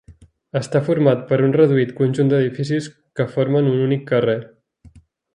Està 0.59 0.79
format 0.87 1.19
per 1.31 1.37
un 1.47 1.51
reduït 1.59 1.91
conjunt 1.99 2.31
d'edificis 2.31 2.87
que 3.19 3.27
formen 3.37 3.69
un 3.73 3.83
únic 3.89 4.07
carrer. 4.13 4.39